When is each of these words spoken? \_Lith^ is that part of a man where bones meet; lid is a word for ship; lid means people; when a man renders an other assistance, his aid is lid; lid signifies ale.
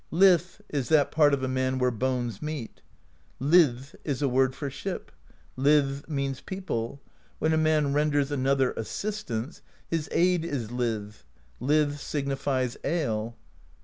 \_Lith^ 0.11 0.61
is 0.69 0.89
that 0.89 1.11
part 1.11 1.31
of 1.31 1.43
a 1.43 1.47
man 1.47 1.77
where 1.77 1.91
bones 1.91 2.41
meet; 2.41 2.81
lid 3.39 3.83
is 4.03 4.23
a 4.23 4.27
word 4.27 4.55
for 4.55 4.67
ship; 4.67 5.11
lid 5.55 6.09
means 6.09 6.41
people; 6.41 6.99
when 7.37 7.53
a 7.53 7.55
man 7.55 7.93
renders 7.93 8.31
an 8.31 8.47
other 8.47 8.71
assistance, 8.71 9.61
his 9.91 10.09
aid 10.11 10.43
is 10.43 10.71
lid; 10.71 11.13
lid 11.59 11.99
signifies 11.99 12.77
ale. 12.83 13.35